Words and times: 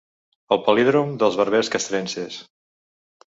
El 0.55 0.61
palíndrom 0.67 1.11
dels 1.23 1.37
barbers 1.41 1.69
castrenses. 1.77 2.41